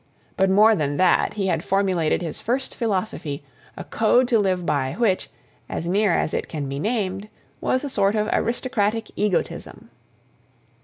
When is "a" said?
3.77-3.83, 7.83-7.87